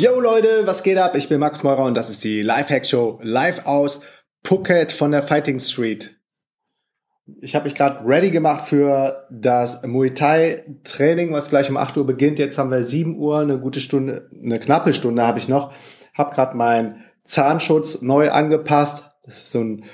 [0.00, 1.16] Yo Leute, was geht ab?
[1.16, 3.98] Ich bin Max Meurer und das ist die Lifehack Show live aus
[4.44, 6.20] Phuket von der Fighting Street.
[7.40, 11.96] Ich habe mich gerade ready gemacht für das Muay Thai Training, was gleich um 8
[11.96, 12.38] Uhr beginnt.
[12.38, 15.72] Jetzt haben wir 7 Uhr, eine gute Stunde, eine knappe Stunde habe ich noch.
[16.14, 19.02] Habe gerade meinen Zahnschutz neu angepasst.
[19.24, 19.84] Das ist so ein,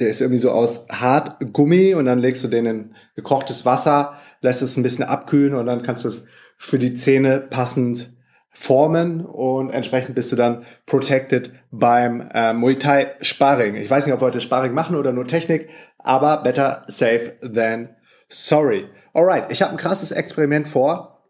[0.00, 4.62] der ist irgendwie so aus Hartgummi und dann legst du den in gekochtes Wasser, lässt
[4.62, 6.24] es ein bisschen abkühlen und dann kannst du es
[6.58, 8.10] für die Zähne passend
[8.50, 13.76] formen und entsprechend bist du dann protected beim äh, Muay Thai Sparring.
[13.76, 17.90] Ich weiß nicht, ob wir heute Sparring machen oder nur Technik, aber better safe than
[18.28, 18.88] sorry.
[19.14, 21.20] Alright, ich habe ein krasses Experiment vor.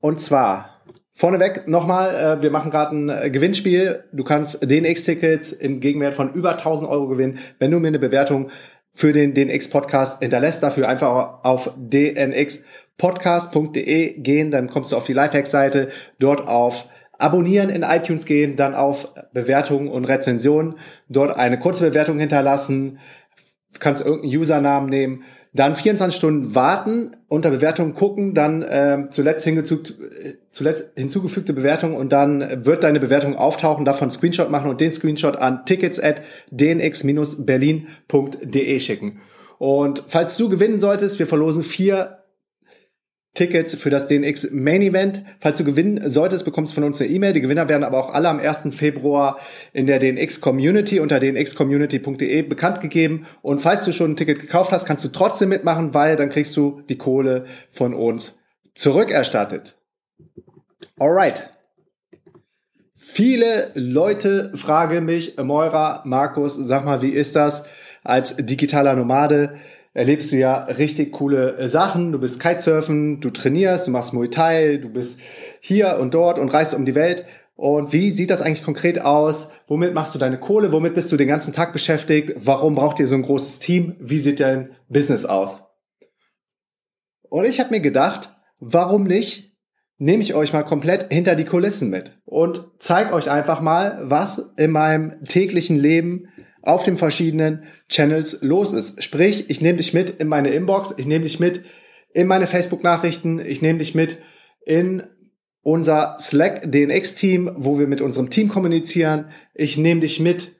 [0.00, 0.82] Und zwar,
[1.14, 4.04] vorneweg nochmal, äh, wir machen gerade ein äh, Gewinnspiel.
[4.12, 8.50] Du kannst DNX-Tickets im Gegenwert von über 1000 Euro gewinnen, wenn du mir eine Bewertung
[8.94, 10.62] für den DNX-Podcast hinterlässt.
[10.62, 11.72] Dafür einfach auf
[12.98, 16.88] dnxpodcast.de gehen, dann kommst du auf die Lifehack-Seite, dort auf
[17.20, 20.76] Abonnieren in iTunes gehen, dann auf Bewertungen und Rezensionen,
[21.08, 23.00] dort eine kurze Bewertung hinterlassen,
[23.80, 29.48] kannst irgendeinen Usernamen nehmen, dann 24 Stunden warten, unter Bewertungen gucken, dann äh, zuletzt,
[30.52, 35.34] zuletzt hinzugefügte Bewertung und dann wird deine Bewertung auftauchen, davon Screenshot machen und den Screenshot
[35.36, 39.20] an tickets at dnx-berlin.de schicken.
[39.58, 42.17] Und falls du gewinnen solltest, wir verlosen vier
[43.38, 45.22] Tickets für das DNX Main Event.
[45.38, 47.32] Falls du gewinnen solltest, bekommst du von uns eine E-Mail.
[47.32, 48.74] Die Gewinner werden aber auch alle am 1.
[48.74, 49.38] Februar
[49.72, 53.26] in der DNX Community unter dnxcommunity.de bekannt gegeben.
[53.40, 56.56] Und falls du schon ein Ticket gekauft hast, kannst du trotzdem mitmachen, weil dann kriegst
[56.56, 58.40] du die Kohle von uns
[58.74, 59.78] zurückerstattet.
[60.98, 61.48] Alright.
[62.96, 67.66] Viele Leute fragen mich, Moira, Markus, sag mal, wie ist das
[68.02, 69.54] als digitaler Nomade?
[69.98, 72.12] Erlebst du ja richtig coole äh, Sachen.
[72.12, 75.20] Du bist Kitesurfen, du trainierst, du machst Muay Thai, du bist
[75.60, 77.24] hier und dort und reist um die Welt.
[77.56, 79.48] Und wie sieht das eigentlich konkret aus?
[79.66, 80.70] Womit machst du deine Kohle?
[80.70, 82.32] Womit bist du den ganzen Tag beschäftigt?
[82.36, 83.96] Warum braucht ihr so ein großes Team?
[83.98, 85.64] Wie sieht dein Business aus?
[87.22, 89.56] Und ich habe mir gedacht, warum nicht
[89.96, 94.52] nehme ich euch mal komplett hinter die Kulissen mit und zeige euch einfach mal, was
[94.56, 96.28] in meinem täglichen Leben
[96.62, 99.02] auf den verschiedenen Channels los ist.
[99.02, 101.64] Sprich, ich nehme dich mit in meine Inbox, ich nehme dich mit
[102.12, 104.18] in meine Facebook-Nachrichten, ich nehme dich mit
[104.64, 105.02] in
[105.62, 109.26] unser Slack DNX-Team, wo wir mit unserem Team kommunizieren.
[109.54, 110.56] Ich nehme dich mit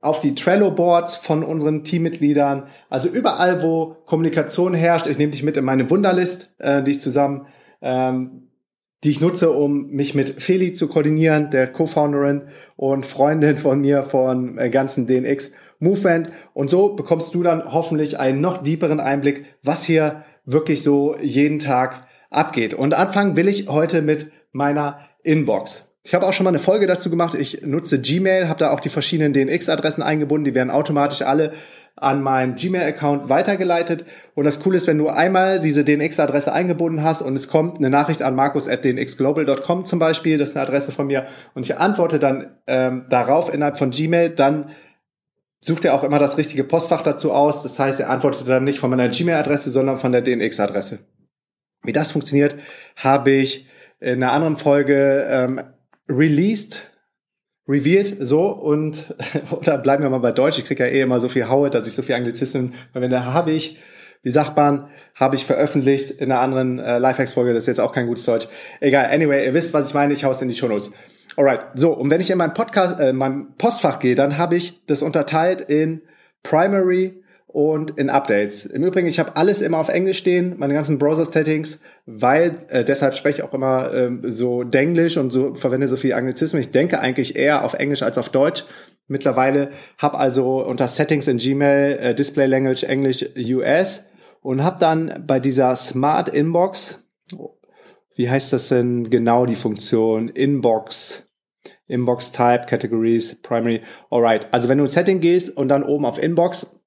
[0.00, 2.68] auf die Trello-Boards von unseren Teammitgliedern.
[2.88, 5.06] Also überall, wo Kommunikation herrscht.
[5.06, 7.46] Ich nehme dich mit in meine Wunderlist, äh, die ich zusammen
[7.82, 8.49] ähm,
[9.02, 12.42] die ich nutze, um mich mit Feli zu koordinieren, der Co-Founderin
[12.76, 16.30] und Freundin von mir von äh, ganzen DNX Movement.
[16.52, 21.58] Und so bekommst du dann hoffentlich einen noch deeperen Einblick, was hier wirklich so jeden
[21.58, 22.74] Tag abgeht.
[22.74, 25.86] Und anfangen will ich heute mit meiner Inbox.
[26.02, 27.34] Ich habe auch schon mal eine Folge dazu gemacht.
[27.34, 30.44] Ich nutze Gmail, habe da auch die verschiedenen DNX-Adressen eingebunden.
[30.44, 31.52] Die werden automatisch alle
[31.96, 34.04] an meinen Gmail-Account weitergeleitet.
[34.34, 37.90] Und das Coole ist, wenn du einmal diese DNX-Adresse eingebunden hast und es kommt eine
[37.90, 42.56] Nachricht an markus.dnxglobal.com zum Beispiel, das ist eine Adresse von mir, und ich antworte dann
[42.66, 44.70] ähm, darauf innerhalb von Gmail, dann
[45.60, 47.62] sucht er auch immer das richtige Postfach dazu aus.
[47.62, 51.00] Das heißt, er antwortet dann nicht von meiner Gmail-Adresse, sondern von der DNX-Adresse.
[51.82, 52.56] Wie das funktioniert,
[52.96, 53.66] habe ich
[54.00, 55.60] in einer anderen Folge ähm,
[56.08, 56.89] released
[57.70, 59.14] revealed so und
[59.50, 60.58] oder bleiben wir mal bei Deutsch.
[60.58, 63.24] Ich kriege ja eh immer so viel Haue, dass ich so viel Anglizismen verwende.
[63.24, 63.78] Habe ich,
[64.22, 67.54] wie sagt man, habe ich veröffentlicht in einer anderen äh, Lifehacks-Folge.
[67.54, 68.48] Das ist jetzt auch kein gutes Deutsch.
[68.80, 69.06] Egal.
[69.06, 70.12] Anyway, ihr wisst, was ich meine.
[70.12, 70.92] Ich hau's in die Shownotes.
[71.36, 71.60] Alright.
[71.74, 75.02] So und wenn ich in meinem Podcast, äh, meinem Postfach gehe, dann habe ich das
[75.02, 76.02] unterteilt in
[76.42, 77.22] Primary,
[77.52, 78.64] und in Updates.
[78.64, 83.14] Im Übrigen, ich habe alles immer auf Englisch stehen, meine ganzen Browser-Settings, weil äh, deshalb
[83.14, 86.60] spreche ich auch immer ähm, so Denglisch und so verwende so viel Anglizismen.
[86.60, 88.64] Ich denke eigentlich eher auf Englisch als auf Deutsch.
[89.08, 94.06] Mittlerweile habe also unter Settings in Gmail äh, Display Language Englisch US
[94.42, 97.04] und habe dann bei dieser Smart Inbox,
[98.14, 100.28] wie heißt das denn genau die Funktion?
[100.28, 101.26] Inbox,
[101.88, 103.82] Inbox Type, Categories, Primary.
[104.08, 106.79] Alright, also wenn du in Setting gehst und dann oben auf Inbox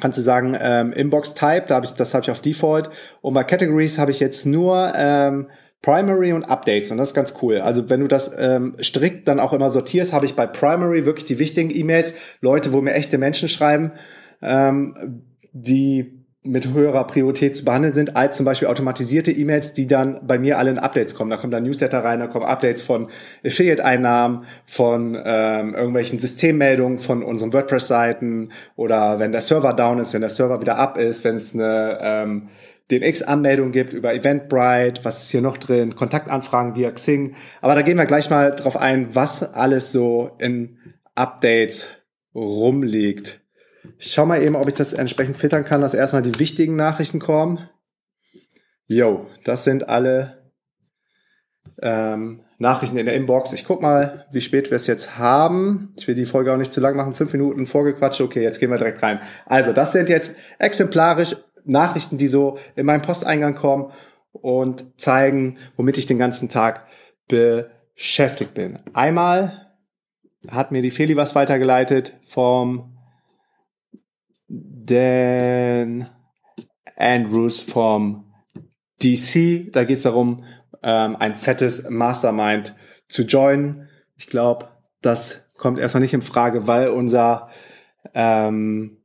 [0.00, 2.90] kannst du sagen, ähm, Inbox Type, da hab ich, das habe ich auf Default.
[3.20, 5.48] Und bei Categories habe ich jetzt nur ähm,
[5.82, 7.58] Primary und Updates und das ist ganz cool.
[7.58, 11.24] Also wenn du das ähm, strikt dann auch immer sortierst, habe ich bei Primary wirklich
[11.24, 13.90] die wichtigen E-Mails, Leute, wo mir echte Menschen schreiben,
[14.40, 20.26] ähm, die mit höherer Priorität zu behandeln sind, als zum Beispiel automatisierte E-Mails, die dann
[20.26, 21.30] bei mir alle in Updates kommen.
[21.30, 23.10] Da kommen dann Newsletter rein, da kommen Updates von
[23.44, 30.20] Affiliate-Einnahmen, von ähm, irgendwelchen Systemmeldungen von unseren WordPress-Seiten oder wenn der Server down ist, wenn
[30.20, 32.48] der Server wieder up ist, wenn es eine ähm,
[32.90, 37.36] DNX-Anmeldung gibt über Eventbrite, was ist hier noch drin, Kontaktanfragen via Xing.
[37.60, 40.78] Aber da gehen wir gleich mal drauf ein, was alles so in
[41.14, 41.88] Updates
[42.34, 43.41] rumliegt.
[43.98, 47.18] Ich schau mal eben, ob ich das entsprechend filtern kann, dass erstmal die wichtigen Nachrichten
[47.18, 47.68] kommen.
[48.86, 50.52] Jo, das sind alle
[51.80, 53.52] ähm, Nachrichten in der Inbox.
[53.52, 55.94] Ich guck mal, wie spät wir es jetzt haben.
[55.96, 57.14] Ich will die Folge auch nicht zu lang machen.
[57.14, 58.20] Fünf Minuten vorgequatscht.
[58.20, 59.20] Okay, jetzt gehen wir direkt rein.
[59.46, 63.92] Also, das sind jetzt exemplarisch Nachrichten, die so in meinen Posteingang kommen
[64.32, 66.86] und zeigen, womit ich den ganzen Tag
[67.28, 68.78] beschäftigt bin.
[68.92, 69.68] Einmal
[70.48, 72.91] hat mir die Feli was weitergeleitet vom
[74.86, 76.08] Dan
[76.96, 78.32] Andrews vom
[79.02, 79.70] DC.
[79.72, 80.44] Da geht es darum,
[80.82, 82.74] ähm, ein fettes Mastermind
[83.08, 83.88] zu joinen.
[84.16, 84.68] Ich glaube,
[85.00, 87.48] das kommt erstmal nicht in Frage, weil unser
[88.14, 89.02] ähm,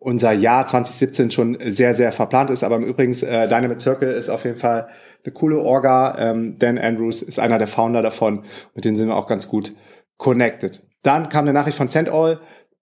[0.00, 2.64] unser Jahr 2017 schon sehr, sehr verplant ist.
[2.64, 4.88] Aber im Übrigen, äh, Dynamite Circle ist auf jeden Fall
[5.24, 6.16] eine coole Orga.
[6.18, 8.44] Ähm, Dan Andrews ist einer der Founder davon.
[8.74, 9.74] Mit denen sind wir auch ganz gut
[10.16, 10.82] connected.
[11.02, 12.40] Dann kam eine Nachricht von CentAll.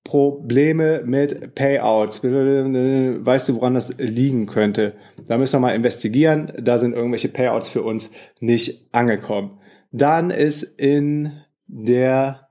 [0.09, 2.25] Probleme mit Payouts.
[2.25, 4.95] Weißt du, woran das liegen könnte?
[5.27, 6.51] Da müssen wir mal investigieren.
[6.59, 8.11] Da sind irgendwelche Payouts für uns
[8.41, 9.59] nicht angekommen.
[9.93, 11.33] Dann ist in
[11.67, 12.49] der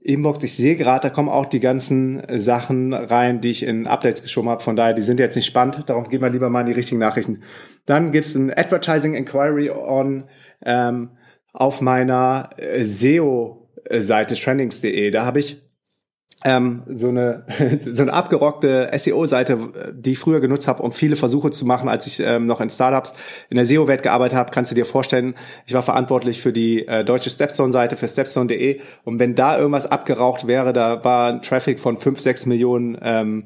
[0.00, 4.22] Inbox, ich sehe gerade, da kommen auch die ganzen Sachen rein, die ich in Updates
[4.22, 4.62] geschoben habe.
[4.62, 5.82] Von daher, die sind jetzt nicht spannend.
[5.88, 7.42] Darum gehen wir lieber mal in die richtigen Nachrichten.
[7.86, 10.28] Dann gibt es ein Advertising Inquiry on
[10.64, 11.10] ähm,
[11.52, 15.10] auf meiner SEO-Seite trendings.de.
[15.10, 15.65] Da habe ich
[16.44, 17.44] ähm, so eine
[17.80, 22.06] so eine abgerockte SEO-Seite, die ich früher genutzt habe, um viele Versuche zu machen, als
[22.06, 23.14] ich ähm, noch in Startups
[23.48, 25.34] in der SEO-Welt gearbeitet habe, kannst du dir vorstellen,
[25.66, 30.46] ich war verantwortlich für die äh, deutsche Stepstone-Seite, für stepstone.de und wenn da irgendwas abgeraucht
[30.46, 33.44] wäre, da war ein Traffic von fünf sechs Millionen ähm,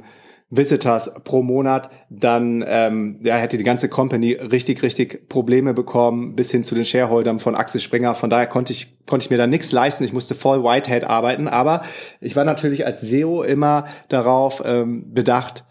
[0.50, 6.50] Visitors pro Monat, dann ähm, ja, hätte die ganze Company richtig, richtig Probleme bekommen, bis
[6.50, 8.16] hin zu den Shareholdern von Axel Springer.
[8.16, 10.02] Von daher konnte ich, konnte ich mir da nichts leisten.
[10.02, 11.46] Ich musste voll Whitehead arbeiten.
[11.46, 11.84] Aber
[12.20, 15.64] ich war natürlich als SEO immer darauf ähm, bedacht,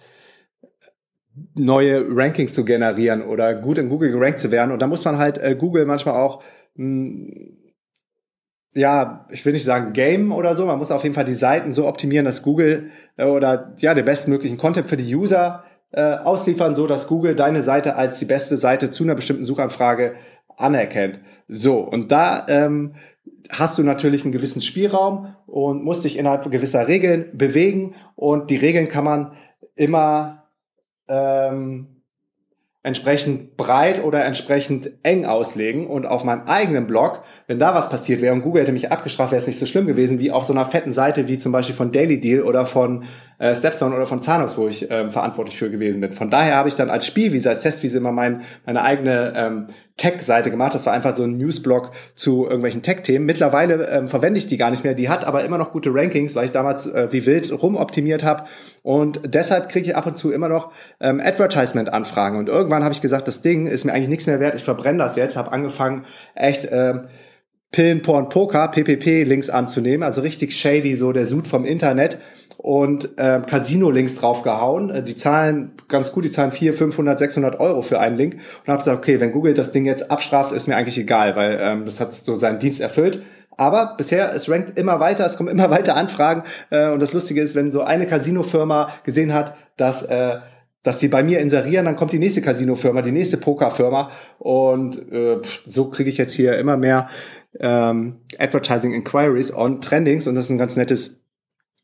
[1.56, 4.72] neue Rankings zu generieren oder gut in Google gerankt zu werden.
[4.72, 6.42] Und da muss man halt äh, Google manchmal auch
[6.76, 7.58] mh, hm,
[8.74, 11.74] ja, ich will nicht sagen Game oder so, man muss auf jeden Fall die Seiten
[11.74, 16.75] so optimieren, dass Google äh, oder ja, den bestmöglichen Content für die User äh, ausliefern,
[16.75, 20.16] so dass Google deine Seite als die beste Seite zu einer bestimmten Suchanfrage
[20.56, 21.19] anerkennt.
[21.48, 22.94] So, und da ähm,
[23.50, 28.57] hast du natürlich einen gewissen Spielraum und musst dich innerhalb gewisser Regeln bewegen und die
[28.57, 29.33] Regeln kann man
[29.75, 30.44] immer
[31.07, 31.99] ähm,
[32.81, 38.22] entsprechend breit oder entsprechend eng auslegen und auf meinem eigenen Blog, wenn da was passiert
[38.22, 40.54] wäre und Google hätte mich abgestraft, wäre es nicht so schlimm gewesen wie auf so
[40.54, 43.04] einer fetten Seite wie zum Beispiel von Daily Deal oder von
[43.38, 46.12] äh, Stepstone oder von Zahnungs, wo ich ähm, verantwortlich für gewesen bin.
[46.12, 49.68] Von daher habe ich dann als Spielwiese, als Testwiese immer mein, meine eigene ähm,
[49.99, 50.73] Tech-Seite gemacht.
[50.73, 53.25] Das war einfach so ein Newsblog zu irgendwelchen Tech-Themen.
[53.25, 54.95] Mittlerweile ähm, verwende ich die gar nicht mehr.
[54.95, 58.45] Die hat aber immer noch gute Rankings, weil ich damals äh, wie wild rumoptimiert habe.
[58.81, 62.39] Und deshalb kriege ich ab und zu immer noch ähm, Advertisement-Anfragen.
[62.39, 64.56] Und irgendwann habe ich gesagt, das Ding ist mir eigentlich nichts mehr wert.
[64.56, 65.37] Ich verbrenne das jetzt.
[65.37, 67.07] Habe angefangen, echt ähm,
[67.71, 70.03] Pillen, Porn, Poker, PPP-Links anzunehmen.
[70.03, 72.18] Also richtig shady, so der Sud vom Internet
[72.61, 74.89] und ähm, Casino-Links draufgehauen.
[74.89, 78.33] Äh, die zahlen ganz gut, die zahlen 400, 500, 600 Euro für einen Link.
[78.33, 81.57] Und habe gesagt, okay, wenn Google das Ding jetzt abstraft, ist mir eigentlich egal, weil
[81.61, 83.23] ähm, das hat so seinen Dienst erfüllt.
[83.56, 86.44] Aber bisher, es rankt immer weiter, es kommen immer weiter Anfragen.
[86.69, 90.04] Äh, und das Lustige ist, wenn so eine Casino-Firma gesehen hat, dass...
[90.04, 90.39] Äh,
[90.81, 95.42] dass die bei mir inserieren, dann kommt die nächste Casino-Firma, die nächste Poker-Firma und äh,
[95.66, 97.09] so kriege ich jetzt hier immer mehr
[97.59, 101.19] ähm, Advertising Inquiries on Trendings und das ist ein ganz nettes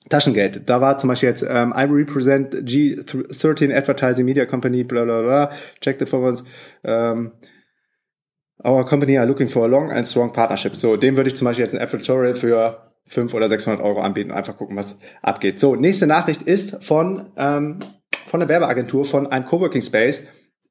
[0.10, 0.70] Taschengeld.
[0.70, 5.52] Da war zum Beispiel jetzt ähm, I represent G13 Advertising Media Company, bla bla bla,
[5.82, 6.44] check the forwards.
[6.84, 7.32] Ähm,
[8.64, 10.76] our company are looking for a long and strong partnership.
[10.76, 14.32] So, dem würde ich zum Beispiel jetzt ein Advertorial für 500 oder 600 Euro anbieten.
[14.32, 15.60] Einfach gucken, was abgeht.
[15.60, 17.80] So, nächste Nachricht ist von, ähm,
[18.28, 20.24] von der Werbeagentur, von einem Coworking Space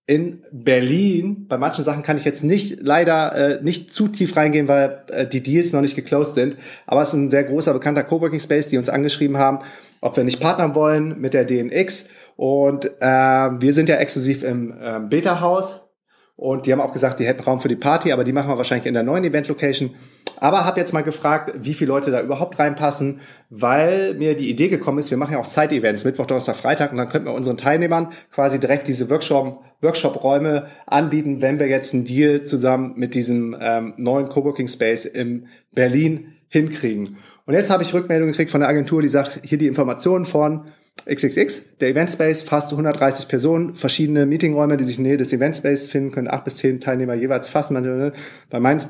[0.06, 4.68] in Berlin, bei manchen Sachen kann ich jetzt nicht leider äh, nicht zu tief reingehen,
[4.68, 6.56] weil äh, die Deals noch nicht geclosed sind.
[6.86, 9.60] Aber es ist ein sehr großer bekannter Coworking Space, die uns angeschrieben haben
[10.04, 12.08] ob wir nicht partnern wollen mit der DNX.
[12.36, 15.88] Und äh, wir sind ja exklusiv im äh, Beta-Haus
[16.36, 18.58] und die haben auch gesagt, die hätten Raum für die Party, aber die machen wir
[18.58, 19.94] wahrscheinlich in der neuen Event-Location.
[20.40, 24.68] Aber habe jetzt mal gefragt, wie viele Leute da überhaupt reinpassen, weil mir die Idee
[24.68, 27.56] gekommen ist, wir machen ja auch Side-Events, Mittwoch, Donnerstag, Freitag, und dann könnten wir unseren
[27.56, 33.56] Teilnehmern quasi direkt diese Workshop, Workshop-Räume anbieten, wenn wir jetzt einen Deal zusammen mit diesem
[33.60, 37.18] ähm, neuen Coworking Space in Berlin hinkriegen.
[37.46, 40.66] Und jetzt habe ich Rückmeldung gekriegt von der Agentur, die sagt, hier die Informationen von
[41.06, 45.32] XXX, der Event Space, fast 130 Personen, verschiedene Meetingräume, die sich in der Nähe des
[45.32, 47.80] Event Space finden, können acht bis zehn Teilnehmer jeweils fassen.
[47.80, 48.12] Ne?
[48.48, 48.88] Bei Mainz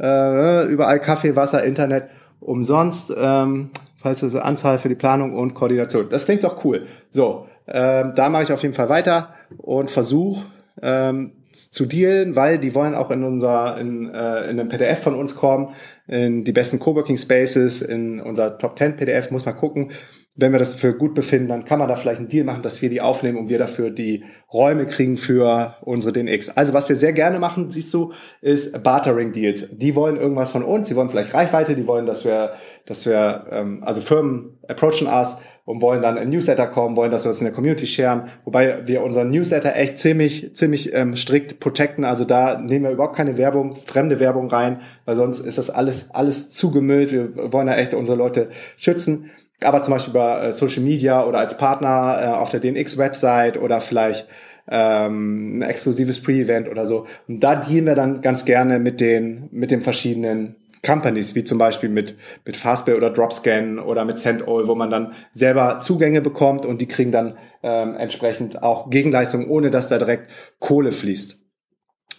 [0.00, 2.04] äh, überall Kaffee, Wasser, Internet
[2.40, 6.08] umsonst, ähm, falls das Anzahl für die Planung und Koordination.
[6.08, 6.86] Das klingt doch cool.
[7.10, 10.46] So, ähm, da mache ich auf jeden Fall weiter und versuche
[10.82, 15.16] ähm, zu dealen, weil die wollen auch in unser in, äh, in einem PDF von
[15.16, 15.70] uns kommen,
[16.06, 19.90] in die besten Coworking Spaces, in unser Top 10 PDF, muss man gucken
[20.36, 22.82] wenn wir das für gut befinden, dann kann man da vielleicht einen Deal machen, dass
[22.82, 26.50] wir die aufnehmen und wir dafür die Räume kriegen für unsere DNX.
[26.50, 28.12] Also was wir sehr gerne machen, siehst du,
[28.42, 29.76] ist Bartering Deals.
[29.78, 32.52] Die wollen irgendwas von uns, die wollen vielleicht Reichweite, die wollen, dass wir,
[32.84, 37.24] dass wir, ähm, also Firmen approachen us und wollen dann in Newsletter kommen, wollen, dass
[37.24, 41.60] wir das in der Community sharen, wobei wir unseren Newsletter echt ziemlich, ziemlich ähm, strikt
[41.60, 42.04] protecten.
[42.04, 46.10] Also da nehmen wir überhaupt keine Werbung, fremde Werbung rein, weil sonst ist das alles,
[46.10, 47.10] alles zugemüllt.
[47.10, 49.30] Wir wollen da echt unsere Leute schützen
[49.62, 53.80] aber zum Beispiel über äh, Social Media oder als Partner äh, auf der DNX-Website oder
[53.80, 54.26] vielleicht
[54.68, 57.06] ähm, ein exklusives Pre-Event oder so.
[57.28, 61.58] Und da dienen wir dann ganz gerne mit den, mit den verschiedenen Companies, wie zum
[61.58, 66.64] Beispiel mit, mit Fastbill oder Dropscan oder mit Sendall, wo man dann selber Zugänge bekommt
[66.64, 71.38] und die kriegen dann ähm, entsprechend auch Gegenleistungen, ohne dass da direkt Kohle fließt.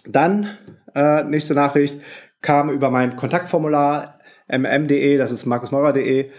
[0.09, 0.57] Dann,
[0.95, 2.01] äh, nächste Nachricht,
[2.41, 6.29] kam über mein Kontaktformular mm.de, das ist markusmaurer.de,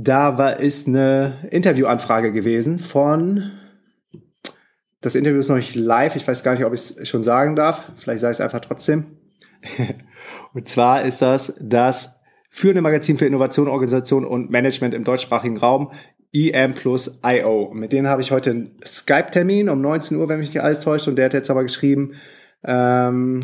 [0.00, 3.50] da war, ist eine Interviewanfrage gewesen von,
[5.00, 7.56] das Interview ist noch nicht live, ich weiß gar nicht, ob ich es schon sagen
[7.56, 9.18] darf, vielleicht sage ich es einfach trotzdem.
[10.54, 15.90] und zwar ist das das führende Magazin für Innovation, Organisation und Management im deutschsprachigen Raum,
[16.32, 17.72] EM plus IO.
[17.74, 21.08] Mit denen habe ich heute einen Skype-Termin um 19 Uhr, wenn mich nicht alles täuscht.
[21.08, 22.14] Und der hat jetzt aber geschrieben,
[22.62, 23.42] ähm,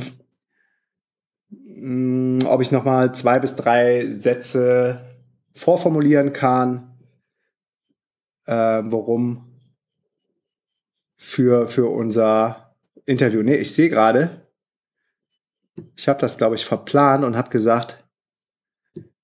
[1.50, 5.13] mh, ob ich nochmal zwei bis drei Sätze
[5.54, 6.98] vorformulieren kann,
[8.46, 9.54] äh, worum
[11.16, 12.74] für, für unser
[13.06, 13.42] Interview.
[13.42, 14.48] Nee, ich sehe gerade,
[15.96, 18.04] ich habe das, glaube ich, verplant und habe gesagt,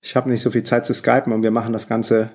[0.01, 2.31] ich habe nicht so viel Zeit zu skypen und wir machen das Ganze,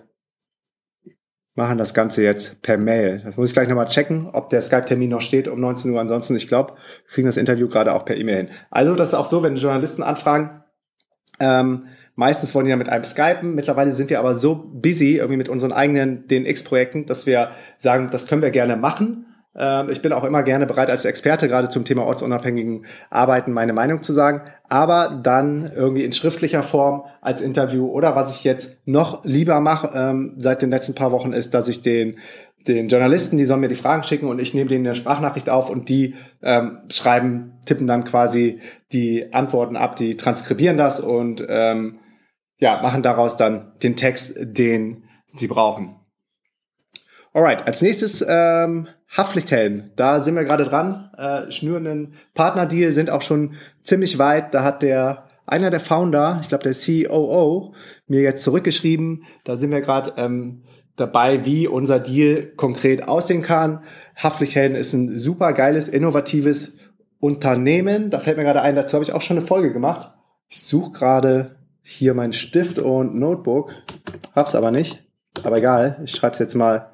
[1.55, 3.21] machen das Ganze jetzt per Mail.
[3.23, 5.99] Das muss ich gleich nochmal checken, ob der Skype-Termin noch steht um 19 Uhr.
[5.99, 8.49] Ansonsten, ich glaube, wir kriegen das Interview gerade auch per E-Mail hin.
[8.69, 10.63] Also, das ist auch so, wenn Journalisten anfragen,
[11.39, 13.55] ähm, Meistens wollen die ja mit einem skypen.
[13.55, 18.27] Mittlerweile sind wir aber so busy irgendwie mit unseren eigenen DNX-Projekten, dass wir sagen, das
[18.27, 19.25] können wir gerne machen.
[19.55, 23.73] Ähm, ich bin auch immer gerne bereit, als Experte gerade zum Thema ortsunabhängigen Arbeiten meine
[23.73, 28.85] Meinung zu sagen, aber dann irgendwie in schriftlicher Form als Interview oder was ich jetzt
[28.85, 32.17] noch lieber mache ähm, seit den letzten paar Wochen ist, dass ich den
[32.67, 35.69] den Journalisten, die sollen mir die Fragen schicken und ich nehme denen eine Sprachnachricht auf
[35.69, 38.59] und die ähm, schreiben, tippen dann quasi
[38.91, 41.99] die Antworten ab, die transkribieren das und ähm,
[42.57, 45.99] ja, machen daraus dann den Text, den sie brauchen.
[47.33, 49.91] Alright, als nächstes ähm, Haftpflichthelden.
[49.95, 54.53] Da sind wir gerade dran, äh, schnüren einen Partnerdeal, sind auch schon ziemlich weit.
[54.53, 57.73] Da hat der einer der Founder, ich glaube der COO,
[58.07, 59.23] mir jetzt zurückgeschrieben.
[59.43, 60.63] Da sind wir gerade ähm,
[60.95, 63.83] dabei, wie unser Deal konkret aussehen kann.
[64.15, 66.77] Haftpflichthelden ist ein super geiles, innovatives
[67.19, 68.11] Unternehmen.
[68.11, 70.13] Da fällt mir gerade ein, dazu habe ich auch schon eine Folge gemacht.
[70.47, 71.54] Ich suche gerade
[71.87, 73.75] hier mein Stift und Notebook.
[74.35, 75.03] Hab's aber nicht.
[75.43, 76.89] Aber egal, ich schreibe es jetzt mal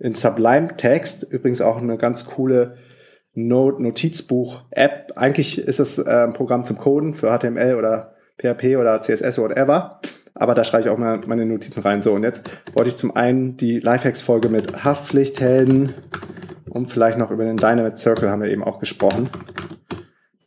[0.00, 1.24] in Sublime Text.
[1.30, 2.78] Übrigens auch eine ganz coole
[3.34, 5.12] Note Notizbuch App.
[5.16, 9.50] Eigentlich ist es äh, ein Programm zum Coden für HTML oder PHP oder CSS oder
[9.50, 10.00] whatever.
[10.34, 12.00] Aber da schreibe ich auch mal meine Notizen rein.
[12.00, 15.92] So, und jetzt wollte ich zum einen die Lifehacks-Folge mit Haftpflichthelden
[16.70, 19.28] und vielleicht noch über den Dynamite Circle haben wir eben auch gesprochen.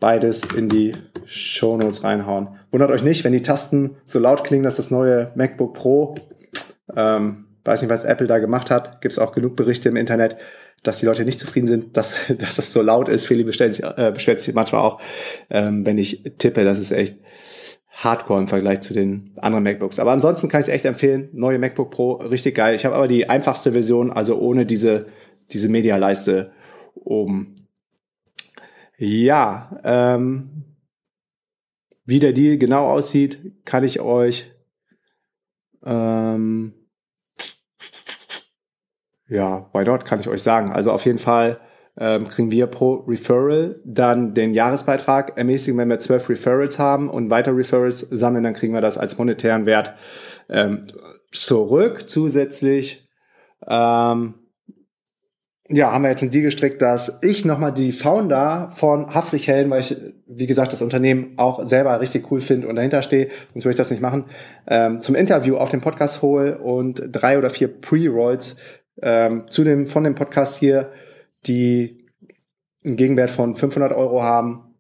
[0.02, 0.94] Beides in die
[1.26, 2.50] Shownotes reinhauen.
[2.72, 6.16] Wundert euch nicht, wenn die Tasten so laut klingen, dass das neue MacBook Pro,
[6.96, 10.38] ähm, weiß nicht, was Apple da gemacht hat, gibt es auch genug Berichte im Internet,
[10.82, 13.28] dass die Leute nicht zufrieden sind, dass, dass das so laut ist.
[13.28, 15.00] Feli bestellt sich, äh, beschwert sich manchmal auch,
[15.52, 16.64] ähm, wenn ich tippe.
[16.64, 17.18] Das ist echt
[17.92, 20.00] Hardcore im Vergleich zu den anderen MacBooks.
[20.00, 21.30] Aber ansonsten kann ich es echt empfehlen.
[21.34, 22.74] Neue MacBook Pro, richtig geil.
[22.74, 25.06] Ich habe aber die einfachste Version, also ohne diese,
[25.52, 26.52] diese Medialeiste
[26.96, 27.61] oben.
[29.04, 30.78] Ja, ähm,
[32.06, 34.52] wie der Deal genau aussieht, kann ich euch
[35.84, 36.74] ähm,
[39.28, 40.70] ja, why not, kann ich euch sagen.
[40.70, 41.60] Also auf jeden Fall
[41.98, 47.32] ähm, kriegen wir pro Referral dann den Jahresbeitrag ermäßigen, wenn wir zwölf Referrals haben und
[47.32, 49.96] weiter Referrals sammeln, dann kriegen wir das als monetären Wert
[50.48, 50.86] ähm,
[51.32, 52.08] zurück.
[52.08, 53.10] Zusätzlich
[53.66, 54.36] ähm,
[55.74, 59.80] ja, haben wir jetzt einen Deal gestrickt, dass ich nochmal die Founder von Haftpflichthelden, weil
[59.80, 59.96] ich,
[60.28, 63.78] wie gesagt, das Unternehmen auch selber richtig cool finde und dahinter stehe, sonst würde ich
[63.78, 64.26] das nicht machen,
[64.68, 68.58] ähm, zum Interview auf den Podcast hole und drei oder vier Pre-Rolls
[69.02, 70.92] ähm, zu dem, von dem Podcast hier,
[71.48, 72.06] die
[72.84, 74.76] einen Gegenwert von 500 Euro haben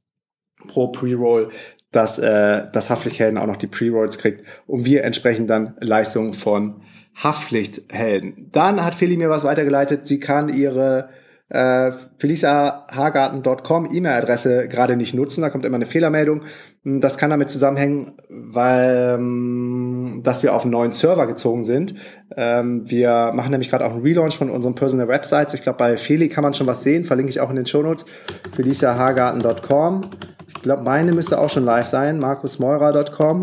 [0.67, 1.49] pro Pre-Roll,
[1.91, 6.81] dass äh, das Haftpflichthelden auch noch die Pre-Rolls kriegt und wir entsprechend dann Leistungen von
[7.15, 8.49] Haftpflichthelden.
[8.51, 10.07] Dann hat Feli mir was weitergeleitet.
[10.07, 11.09] Sie kann ihre
[11.51, 15.41] äh, feliciahagarten.com E-Mail-Adresse gerade nicht nutzen.
[15.41, 16.41] Da kommt immer eine Fehlermeldung.
[16.83, 21.93] Das kann damit zusammenhängen, weil ähm, dass wir auf einen neuen Server gezogen sind.
[22.35, 25.53] Ähm, wir machen nämlich gerade auch einen Relaunch von unseren Personal Websites.
[25.53, 27.03] Ich glaube, bei Feli kann man schon was sehen.
[27.03, 28.05] Verlinke ich auch in den Shownotes.
[28.53, 30.01] feliciahagarten.com.
[30.47, 32.17] Ich glaube, meine müsste auch schon live sein.
[32.19, 33.41] markusmeurer.com.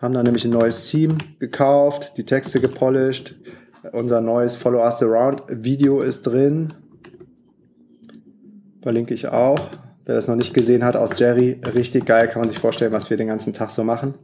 [0.00, 3.34] Haben da nämlich ein neues Team gekauft, die Texte gepolished.
[3.92, 6.72] Unser neues Follow Us Around Video ist drin.
[8.80, 9.58] Verlinke ich auch.
[10.04, 13.10] Wer das noch nicht gesehen hat aus Jerry, richtig geil, kann man sich vorstellen, was
[13.10, 14.14] wir den ganzen Tag so machen.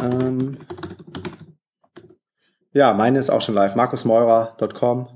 [0.00, 0.56] Ähm
[2.72, 3.74] ja, meine ist auch schon live.
[3.74, 5.08] markusmeurer.com.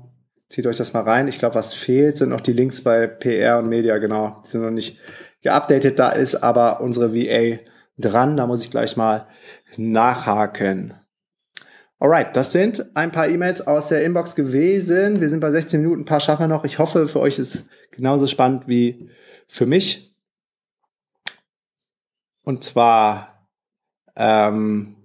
[0.49, 1.29] Zieht euch das mal rein.
[1.29, 4.35] Ich glaube, was fehlt, sind noch die Links bei PR und Media, genau.
[4.45, 4.99] Die sind noch nicht
[5.41, 5.97] geupdatet.
[5.97, 7.59] Da ist aber unsere VA
[7.97, 8.37] dran.
[8.37, 9.27] Da muss ich gleich mal
[9.77, 10.93] nachhaken.
[11.99, 15.21] Alright, das sind ein paar E-Mails aus der Inbox gewesen.
[15.21, 16.65] Wir sind bei 16 Minuten, ein paar schaffen wir noch.
[16.65, 19.09] Ich hoffe, für euch ist genauso spannend wie
[19.47, 20.13] für mich.
[22.43, 23.49] Und zwar
[24.15, 24.95] ähm,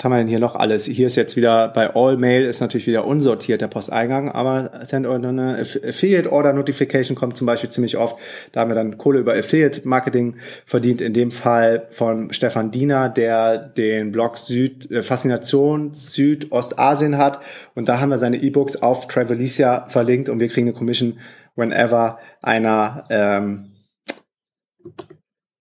[0.00, 0.86] was haben wir denn hier noch alles?
[0.86, 5.06] Hier ist jetzt wieder bei All Mail ist natürlich wieder unsortiert der Posteingang, aber Send
[5.06, 8.16] Order, eine Affiliate Order Notification kommt zum Beispiel ziemlich oft.
[8.52, 11.02] Da haben wir dann Kohle über Affiliate Marketing verdient.
[11.02, 17.40] In dem Fall von Stefan Diener, der den Blog Süd, äh, Faszination Südostasien hat.
[17.74, 21.18] Und da haben wir seine E-Books auf Travelicia verlinkt und wir kriegen eine Commission
[21.56, 23.72] whenever einer ähm,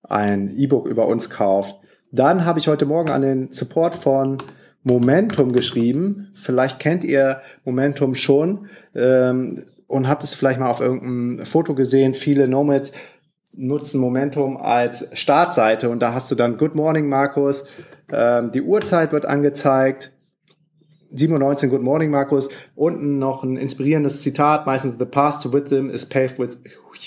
[0.01, 1.78] ein E-Book über uns kauft.
[2.11, 4.37] Dann habe ich heute Morgen an den Support von
[4.83, 6.31] Momentum geschrieben.
[6.33, 12.13] Vielleicht kennt ihr Momentum schon ähm, und habt es vielleicht mal auf irgendeinem Foto gesehen.
[12.13, 12.91] Viele Nomads
[13.55, 17.65] nutzen Momentum als Startseite und da hast du dann Good Morning Markus,
[18.11, 20.11] ähm, die Uhrzeit wird angezeigt,
[21.15, 26.05] 7.19 Good Morning Markus, unten noch ein inspirierendes Zitat, meistens The Path to Wisdom is
[26.05, 26.57] paved with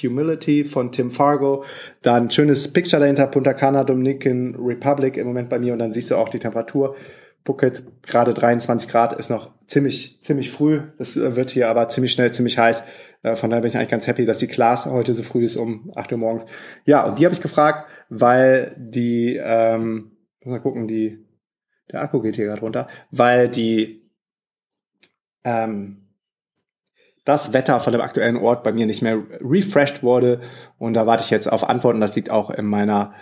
[0.00, 1.64] Humility von Tim Fargo.
[2.02, 6.10] Dann schönes Picture dahinter, Punta Cana, Dominican Republic im Moment bei mir und dann siehst
[6.10, 6.96] du auch die Temperatur.
[7.44, 10.80] Phuket, gerade 23 Grad, ist noch ziemlich, ziemlich früh.
[10.98, 12.84] Das äh, wird hier aber ziemlich schnell, ziemlich heiß.
[13.22, 15.56] Äh, von daher bin ich eigentlich ganz happy, dass die Class heute so früh ist,
[15.56, 16.46] um 8 Uhr morgens.
[16.84, 20.12] Ja, und die habe ich gefragt, weil die, ähm,
[20.44, 21.24] mal gucken, die,
[21.92, 24.02] der Akku geht hier gerade runter, weil die,
[25.44, 26.09] ähm,
[27.24, 30.40] das Wetter von dem aktuellen Ort bei mir nicht mehr refreshed wurde.
[30.78, 32.00] Und da warte ich jetzt auf Antworten.
[32.00, 33.14] Das liegt auch in meiner,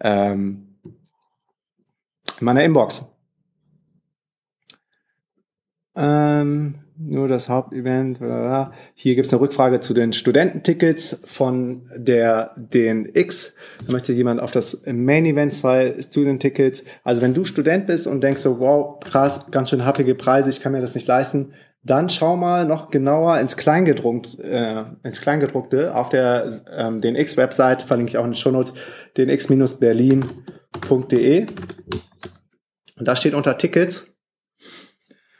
[0.00, 3.06] ähm, in meiner Inbox.
[5.96, 8.18] Ähm, nur das Hauptevent.
[8.94, 13.54] Hier gibt es eine Rückfrage zu den Studententickets von der DNX.
[13.86, 16.84] Da möchte jemand auf das Main Event zwei Student-Tickets.
[17.04, 20.60] Also wenn du Student bist und denkst so, wow, krass, ganz schön happige Preise, ich
[20.60, 21.52] kann mir das nicht leisten,
[21.84, 27.82] dann schau mal noch genauer ins Kleingedruckt, äh, ins Kleingedruckte auf der ähm, den X-Website,
[27.82, 28.74] verlinke ich auch in den Shownotes,
[29.16, 31.46] den x-berlin.de.
[32.98, 34.17] Und da steht unter Tickets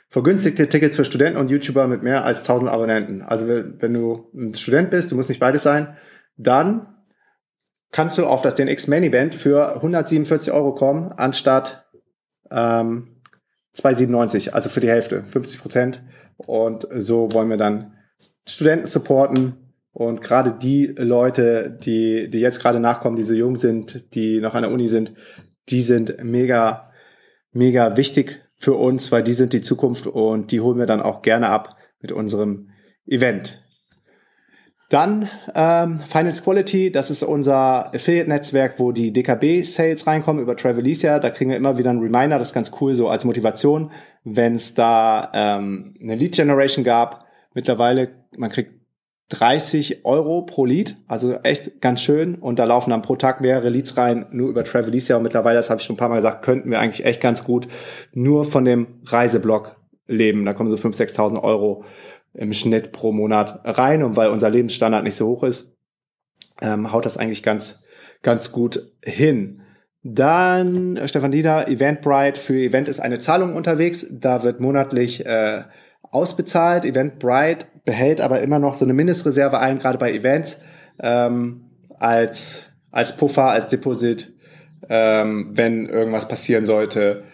[0.09, 3.23] vergünstigte Tickets für Studenten und YouTuber mit mehr als 1000 Abonnenten.
[3.23, 5.97] Also wenn du ein Student bist, du musst nicht beides sein,
[6.37, 6.95] dann
[7.91, 11.87] kannst du auf das DNX Main Event für 147 Euro kommen, anstatt
[12.51, 13.21] ähm,
[13.77, 16.03] 2,97, also für die Hälfte, 50 Prozent.
[16.37, 17.95] Und so wollen wir dann
[18.47, 19.55] Studenten supporten
[19.93, 24.55] und gerade die Leute, die, die jetzt gerade nachkommen, die so jung sind, die noch
[24.55, 25.13] an der Uni sind,
[25.69, 26.93] die sind mega,
[27.53, 31.23] mega wichtig für uns, weil die sind die Zukunft und die holen wir dann auch
[31.23, 32.71] gerne ab mit unserem
[33.07, 33.63] Event.
[34.89, 41.19] Dann ähm, Finance Quality, das ist unser Affiliate-Netzwerk, wo die DKB-Sales reinkommen über Travelicia.
[41.19, 43.91] Da kriegen wir immer wieder einen Reminder, das ist ganz cool, so als Motivation,
[44.25, 47.27] wenn es da ähm, eine Lead-Generation gab.
[47.53, 48.78] Mittlerweile, man kriegt
[49.31, 52.37] 30 Euro pro Lied, also echt ganz schön.
[52.37, 55.17] Und da laufen dann pro Tag mehrere Leads rein, nur über Travelicia.
[55.17, 57.45] Und mittlerweile, das habe ich schon ein paar Mal gesagt, könnten wir eigentlich echt ganz
[57.45, 57.69] gut
[58.13, 60.47] nur von dem Reiseblog leben.
[60.47, 61.85] Da kommen so 5.000, 6.000 Euro
[62.33, 64.03] im Schnitt pro Monat rein.
[64.03, 65.77] Und weil unser Lebensstandard nicht so hoch ist,
[66.63, 67.83] ähm, haut das eigentlich ganz,
[68.23, 69.61] ganz gut hin.
[70.03, 72.41] Dann Stefan Diener, Eventbrite.
[72.41, 74.07] Für Event ist eine Zahlung unterwegs.
[74.11, 75.65] Da wird monatlich äh,
[76.03, 76.87] ausbezahlt.
[76.87, 80.61] Eventbrite behält aber immer noch so eine Mindestreserve ein, gerade bei Events,
[81.01, 84.31] ähm, als, als Puffer, als Deposit,
[84.91, 87.25] ähm, wenn irgendwas passieren sollte.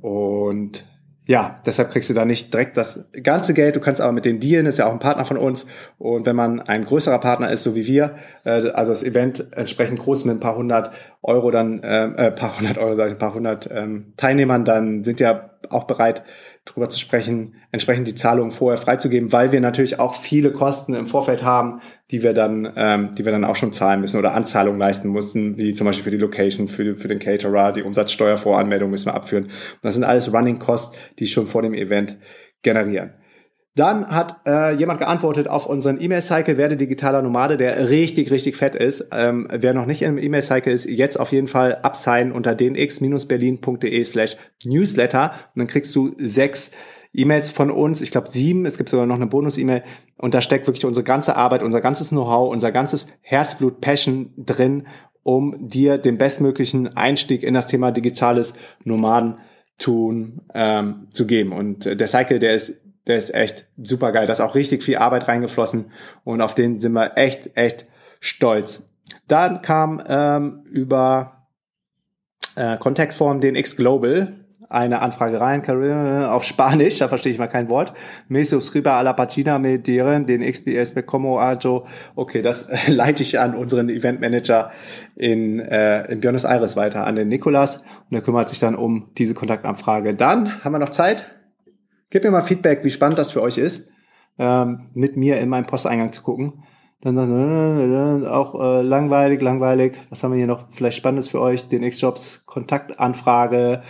[0.00, 0.86] Und
[1.26, 3.76] ja, deshalb kriegst du da nicht direkt das ganze Geld.
[3.76, 5.66] Du kannst aber mit denen dealen, ist ja auch ein Partner von uns.
[5.98, 9.98] Und wenn man ein größerer Partner ist, so wie wir, äh, also das Event entsprechend
[9.98, 10.90] groß mit ein paar hundert
[11.22, 15.04] Euro, dann äh, äh paar hundert Euro, sage ich, ein paar hundert ähm, Teilnehmern, dann
[15.04, 16.22] sind ja auch bereit,
[16.64, 21.06] drüber zu sprechen, entsprechend die Zahlungen vorher freizugeben, weil wir natürlich auch viele Kosten im
[21.06, 24.78] Vorfeld haben, die wir dann, ähm, die wir dann auch schon zahlen müssen oder Anzahlungen
[24.78, 29.06] leisten mussten, wie zum Beispiel für die Location, für, für den Caterer, die Umsatzsteuervoranmeldung müssen
[29.06, 29.44] wir abführen.
[29.44, 29.52] Und
[29.82, 32.18] das sind alles Running Costs, die schon vor dem Event
[32.62, 33.14] generieren.
[33.78, 38.74] Dann hat äh, jemand geantwortet auf unseren E-Mail-Cycle, werde digitaler Nomade, der richtig, richtig fett
[38.74, 39.10] ist.
[39.12, 44.36] Ähm, wer noch nicht im E-Mail-Cycle ist, jetzt auf jeden Fall absignen unter dnx-berlin.de slash
[44.64, 46.72] newsletter und dann kriegst du sechs
[47.14, 49.84] E-Mails von uns, ich glaube sieben, es gibt sogar noch eine Bonus-E-Mail
[50.16, 54.88] und da steckt wirklich unsere ganze Arbeit, unser ganzes Know-how, unser ganzes Herzblut, Passion drin,
[55.22, 59.36] um dir den bestmöglichen Einstieg in das Thema digitales Nomaden
[59.78, 61.52] tun ähm, zu geben.
[61.52, 64.26] Und äh, der Cycle, der ist der ist echt super geil.
[64.26, 65.90] Da ist auch richtig viel Arbeit reingeflossen
[66.24, 67.86] und auf den sind wir echt, echt
[68.20, 68.88] stolz.
[69.26, 71.48] Dann kam ähm, über
[72.56, 74.34] äh, Kontaktform DNX Global
[74.70, 75.62] eine Anfrage rein,
[76.26, 77.94] auf Spanisch, da verstehe ich mal kein Wort.
[78.28, 81.86] Me suscriba a la página me dieron den XPS me como ajo.
[82.14, 84.70] Okay, das leite ich an unseren Eventmanager
[85.16, 87.82] in, äh, in Buenos Aires weiter, an den Nikolas.
[88.10, 90.14] Und er kümmert sich dann um diese Kontaktanfrage.
[90.14, 91.37] Dann haben wir noch Zeit.
[92.10, 93.90] Gebt mir mal Feedback, wie spannend das für euch ist,
[94.38, 96.64] ähm, mit mir in meinen Posteingang zu gucken.
[97.00, 99.98] Dann, dann äh, auch äh, langweilig, langweilig.
[100.10, 101.68] Was haben wir hier noch vielleicht Spannendes für euch?
[101.68, 103.82] Den X-Jobs Kontaktanfrage.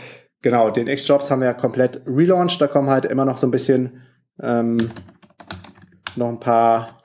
[0.43, 2.61] Genau, den X-Jobs haben wir ja komplett relaunched.
[2.61, 4.03] Da kommen halt immer noch so ein bisschen
[4.43, 4.77] ähm,
[6.17, 7.01] noch ein paar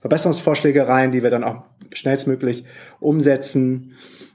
[0.00, 2.64] Verbesserungsvorschläge rein, die wir dann auch schnellstmöglich
[3.00, 3.94] umsetzen.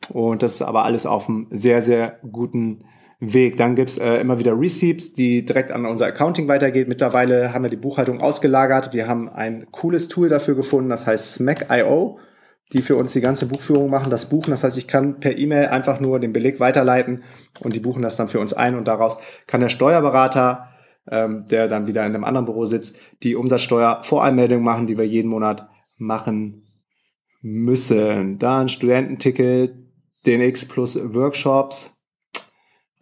[0.10, 2.86] Und das ist aber alles auf einem sehr, sehr guten
[3.32, 3.58] Weg.
[3.58, 6.88] Dann gibt's äh, immer wieder Receipts, die direkt an unser Accounting weitergeht.
[6.88, 8.94] Mittlerweile haben wir die Buchhaltung ausgelagert.
[8.94, 12.20] Wir haben ein cooles Tool dafür gefunden, das heißt Smack.io,
[12.74, 14.52] die für uns die ganze Buchführung machen, das Buchen.
[14.52, 17.24] Das heißt, ich kann per E-Mail einfach nur den Beleg weiterleiten
[17.62, 20.70] und die buchen das dann für uns ein und daraus kann der Steuerberater,
[21.10, 25.30] ähm, der dann wieder in einem anderen Büro sitzt, die Umsatzsteuervoranmeldung machen, die wir jeden
[25.30, 26.68] Monat machen
[27.42, 28.40] müssen.
[28.40, 29.76] Dann Studententicket,
[30.26, 31.94] DNX plus Workshops,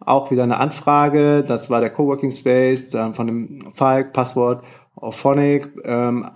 [0.06, 1.44] auch wieder eine Anfrage.
[1.46, 4.64] Das war der Coworking Space, dann von dem Falk, Passwort,
[4.96, 6.28] Auphonic, ähm,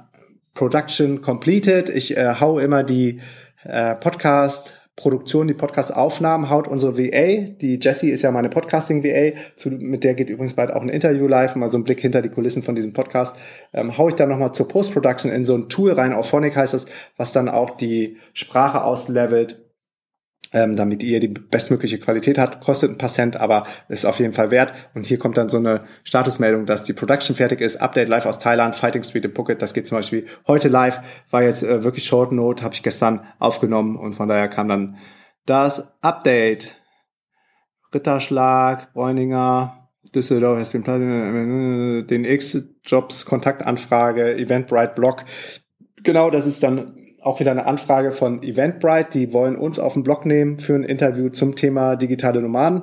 [0.54, 1.88] Production completed.
[1.88, 3.20] Ich äh, hau immer die
[3.64, 7.50] äh, Podcast Produktion, die Podcast-Aufnahmen haut unsere VA.
[7.60, 9.38] Die Jessie ist ja meine Podcasting-VA,
[9.76, 12.30] mit der geht übrigens bald auch ein Interview live, mal so ein Blick hinter die
[12.30, 13.36] Kulissen von diesem Podcast.
[13.74, 16.86] Ähm, hau ich dann nochmal zur Post-Production in so ein Tool rein, Auphonic heißt das,
[17.18, 19.65] was dann auch die Sprache auslevelt
[20.56, 22.64] ähm, damit ihr die bestmögliche Qualität habt.
[22.64, 24.72] Kostet ein paar Cent, aber ist auf jeden Fall wert.
[24.94, 27.76] Und hier kommt dann so eine Statusmeldung, dass die Production fertig ist.
[27.76, 29.60] Update live aus Thailand, Fighting Street in Phuket.
[29.60, 31.00] Das geht zum Beispiel heute live.
[31.30, 34.96] War jetzt äh, wirklich Short Note, habe ich gestern aufgenommen und von daher kam dann
[35.44, 36.74] das Update.
[37.94, 45.24] Ritterschlag, Bräuninger, Düsseldorf, den X-Jobs, Kontaktanfrage, Eventbrite Blog.
[46.02, 49.18] Genau, das ist dann auch wieder eine Anfrage von Eventbrite.
[49.18, 52.82] Die wollen uns auf den Blog nehmen für ein Interview zum Thema digitale Nomaden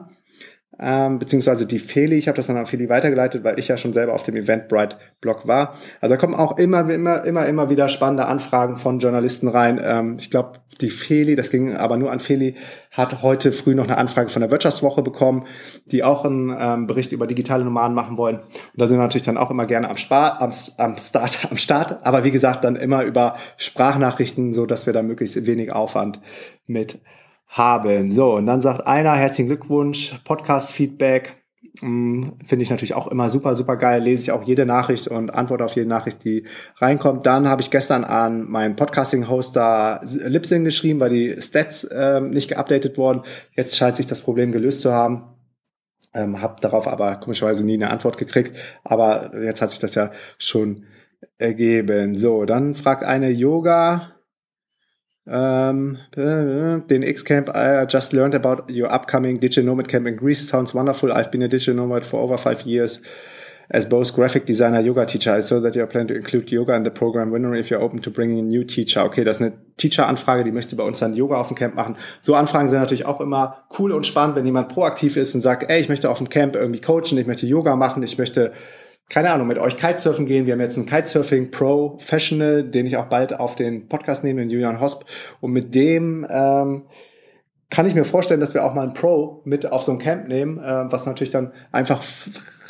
[0.83, 2.17] ähm, beziehungsweise die Feli.
[2.17, 5.47] Ich habe das dann an Feli weitergeleitet, weil ich ja schon selber auf dem Eventbrite-Blog
[5.47, 5.75] war.
[6.01, 9.79] Also da kommen auch immer, immer, immer, immer wieder spannende Anfragen von Journalisten rein.
[9.81, 12.55] Ähm, ich glaube, die Feli, das ging aber nur an Feli,
[12.91, 15.45] hat heute früh noch eine Anfrage von der Wirtschaftswoche bekommen,
[15.85, 18.39] die auch einen ähm, Bericht über digitale Nomaden machen wollen.
[18.39, 21.55] Und da sind wir natürlich dann auch immer gerne am, Spar am, am, Start, am
[21.55, 26.19] Start, aber wie gesagt, dann immer über Sprachnachrichten, so dass wir da möglichst wenig Aufwand
[26.67, 26.99] mit
[27.53, 28.11] haben.
[28.11, 31.37] So, und dann sagt einer, herzlichen Glückwunsch, Podcast-Feedback.
[31.79, 34.01] Hm, finde ich natürlich auch immer super, super geil.
[34.01, 36.45] Lese ich auch jede Nachricht und antworte auf jede Nachricht, die
[36.77, 37.25] reinkommt.
[37.25, 42.97] Dann habe ich gestern an meinen Podcasting-Hoster Lipsyn geschrieben, weil die Stats äh, nicht geupdatet
[42.97, 43.21] wurden.
[43.55, 45.23] Jetzt scheint sich das Problem gelöst zu haben.
[46.15, 48.55] Ähm, habe darauf aber komischerweise nie eine Antwort gekriegt.
[48.83, 50.85] Aber jetzt hat sich das ja schon
[51.37, 52.17] ergeben.
[52.17, 54.13] So, dann fragt eine Yoga.
[55.25, 60.49] Um, den X-Camp I just learned about your upcoming Digital Nomad Camp in Greece.
[60.49, 61.13] Sounds wonderful.
[61.13, 62.99] I've been a Digital Nomad for over five years
[63.69, 65.33] as both graphic designer yoga teacher.
[65.33, 67.31] I saw that you're planning to include yoga in the program.
[67.31, 69.05] Wondering if you're open to bringing a new teacher.
[69.05, 71.95] Okay, das ist eine Teacher-Anfrage, die möchte bei uns dann Yoga auf dem Camp machen.
[72.21, 75.71] So Anfragen sind natürlich auch immer cool und spannend, wenn jemand proaktiv ist und sagt,
[75.71, 78.51] ey, ich möchte auf dem Camp irgendwie coachen, ich möchte Yoga machen, ich möchte
[79.13, 80.47] keine Ahnung, mit euch Kitesurfen gehen.
[80.47, 84.49] Wir haben jetzt einen Kitesurfing Professional, den ich auch bald auf den Podcast nehme, den
[84.49, 85.03] Julian Hosp.
[85.39, 86.85] Und mit dem ähm,
[87.69, 90.27] kann ich mir vorstellen, dass wir auch mal einen Pro mit auf so ein Camp
[90.27, 92.03] nehmen, äh, was natürlich dann einfach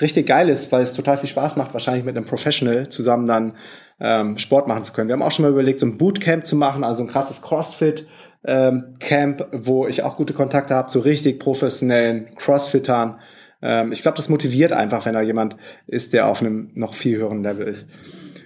[0.02, 3.56] richtig geil ist, weil es total viel Spaß macht, wahrscheinlich mit einem Professional zusammen dann
[4.02, 5.08] ähm, Sport machen zu können.
[5.08, 8.06] Wir haben auch schon mal überlegt, so ein Bootcamp zu machen, also ein krasses CrossFit.
[8.46, 13.22] Ähm, Camp, wo ich auch gute Kontakte habe zu richtig professionellen Crossfittern,
[13.64, 15.56] ähm, ich glaube, das motiviert einfach, wenn da jemand
[15.88, 17.90] ist, der auf einem noch viel höheren Level ist.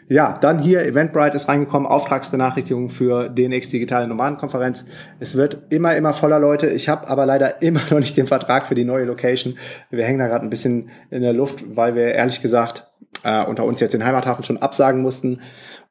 [0.10, 4.86] Ja, dann hier Eventbrite ist reingekommen, Auftragsbenachrichtigung für DNX Digitale Nomadenkonferenz.
[5.20, 6.68] Es wird immer, immer voller Leute.
[6.70, 9.58] Ich habe aber leider immer noch nicht den Vertrag für die neue Location.
[9.90, 12.88] Wir hängen da gerade ein bisschen in der Luft, weil wir ehrlich gesagt
[13.24, 15.42] äh, unter uns jetzt den Heimathafen schon absagen mussten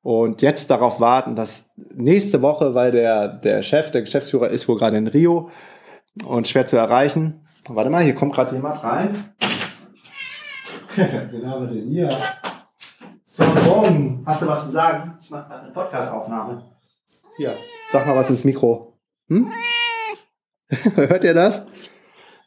[0.03, 4.79] und jetzt darauf warten, dass nächste Woche, weil der, der Chef, der Geschäftsführer ist wohl
[4.79, 5.51] gerade in Rio
[6.25, 9.35] und schwer zu erreichen, Warte mal, hier kommt gerade jemand rein.
[10.97, 12.17] Wen haben wir denn hier?
[13.25, 13.45] So,
[14.25, 15.17] hast du was zu sagen?
[15.21, 16.63] Ich mache eine Podcast-Aufnahme.
[17.37, 17.57] Hier,
[17.91, 18.99] sag mal was ins Mikro.
[19.29, 19.51] Hm?
[20.95, 21.67] Hört ihr das?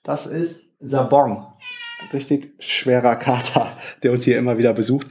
[0.03, 1.53] Das ist Sabong.
[2.13, 5.08] Richtig schwerer Kater, der uns hier immer wieder besucht.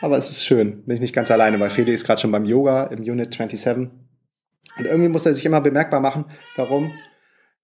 [0.00, 0.84] Aber es ist schön.
[0.84, 3.90] Bin ich nicht ganz alleine, weil Feli ist gerade schon beim Yoga im Unit 27.
[4.78, 6.24] Und irgendwie muss er sich immer bemerkbar machen.
[6.56, 6.92] Warum?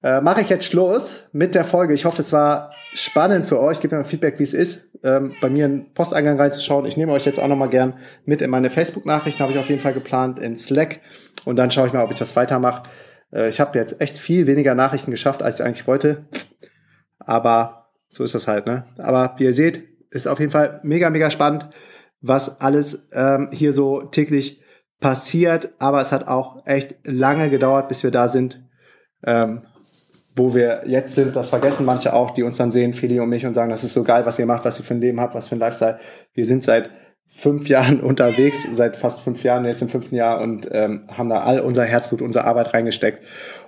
[0.03, 1.95] Äh, mache ich jetzt Schluss mit der Folge.
[1.95, 3.81] Ich hoffe, es war spannend für euch.
[3.81, 6.87] Gebt mir mal Feedback, wie es ist, ähm, bei mir in den Posteingang reinzuschauen.
[6.87, 9.81] Ich nehme euch jetzt auch nochmal gern mit in meine Facebook-Nachrichten, habe ich auf jeden
[9.81, 11.01] Fall geplant, in Slack.
[11.45, 12.83] Und dann schaue ich mal, ob ich das weitermache.
[13.33, 16.25] Äh, ich habe jetzt echt viel weniger Nachrichten geschafft, als ich eigentlich wollte.
[17.19, 18.85] Aber so ist das halt, ne?
[18.99, 21.69] Aber wie ihr seht, ist auf jeden Fall mega, mega spannend,
[22.21, 24.61] was alles ähm, hier so täglich
[25.01, 25.71] passiert.
[25.79, 28.63] Aber es hat auch echt lange gedauert, bis wir da sind,
[29.25, 29.63] ähm,
[30.35, 33.45] wo wir jetzt sind, das vergessen manche auch, die uns dann sehen, Feli und mich,
[33.45, 35.35] und sagen, das ist so geil, was ihr macht, was ihr für ein Leben habt,
[35.35, 35.99] was für ein Lifestyle.
[36.35, 36.91] Wir sind seit
[37.29, 41.41] fünf Jahren unterwegs, seit fast fünf Jahren, jetzt im fünften Jahr und ähm, haben da
[41.41, 43.25] all unser Herzblut, unsere Arbeit reingesteckt.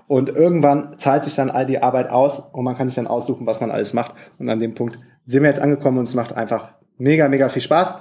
[0.06, 3.46] Und irgendwann zahlt sich dann all die Arbeit aus und man kann sich dann aussuchen,
[3.46, 4.14] was man alles macht.
[4.38, 7.62] Und an dem Punkt sind wir jetzt angekommen und es macht einfach mega, mega viel
[7.62, 8.00] Spaß.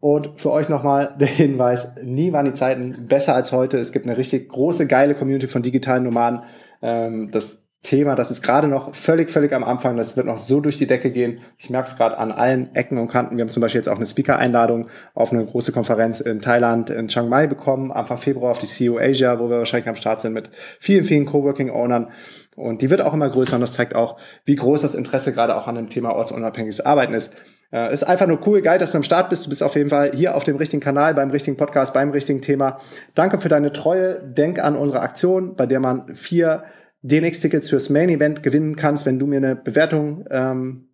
[0.00, 3.78] Und für euch nochmal der Hinweis, nie waren die Zeiten besser als heute.
[3.78, 6.42] Es gibt eine richtig große, geile Community von digitalen Nomaden.
[6.80, 9.96] Ähm, das Thema, das ist gerade noch völlig, völlig am Anfang.
[9.96, 11.40] Das wird noch so durch die Decke gehen.
[11.58, 13.36] Ich merke es gerade an allen Ecken und Kanten.
[13.36, 17.06] Wir haben zum Beispiel jetzt auch eine Speaker-Einladung auf eine große Konferenz in Thailand, in
[17.06, 20.32] Chiang Mai bekommen, Anfang Februar auf die CEO Asia, wo wir wahrscheinlich am Start sind
[20.32, 22.08] mit vielen, vielen Coworking-Ownern.
[22.56, 25.54] Und die wird auch immer größer und das zeigt auch, wie groß das Interesse gerade
[25.54, 27.32] auch an dem Thema ortsunabhängiges Arbeiten ist.
[27.72, 29.46] Äh, ist einfach nur cool, geil, dass du am Start bist.
[29.46, 32.42] Du bist auf jeden Fall hier auf dem richtigen Kanal, beim richtigen Podcast, beim richtigen
[32.42, 32.80] Thema.
[33.14, 34.20] Danke für deine Treue.
[34.20, 36.64] Denk an unsere Aktion, bei der man vier
[37.02, 40.88] DNX-Tickets fürs Main Event gewinnen kannst, wenn du mir eine Bewertung ähm,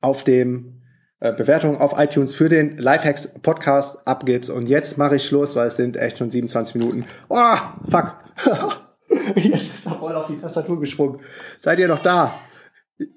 [0.00, 0.82] auf dem
[1.20, 4.50] äh, Bewertung auf iTunes für den Lifehacks Podcast abgibst.
[4.50, 7.06] Und jetzt mache ich Schluss, weil es sind echt schon 27 Minuten.
[7.28, 7.56] Oh,
[7.90, 8.16] fuck.
[9.34, 11.20] jetzt ist er voll auf die Tastatur gesprungen.
[11.60, 12.34] Seid ihr noch da?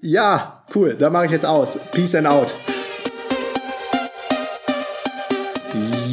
[0.02, 0.96] Ja, cool.
[0.96, 1.78] Dann mache ich jetzt aus.
[1.92, 2.54] Peace and out.